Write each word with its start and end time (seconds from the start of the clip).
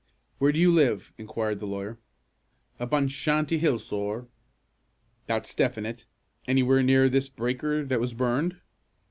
"Where 0.39 0.51
do 0.51 0.57
you 0.59 0.73
live?" 0.73 1.13
inquired 1.19 1.59
the 1.59 1.67
lawyer. 1.67 1.99
"Up 2.79 2.91
on 2.91 3.07
Shanty 3.07 3.59
Hill, 3.59 3.77
sorr." 3.77 4.27
"That's 5.27 5.53
definite. 5.53 6.05
Anywhere 6.47 6.81
near 6.81 7.07
this 7.07 7.29
breaker 7.29 7.85
that 7.85 7.99
was 7.99 8.15
burned?" 8.15 8.57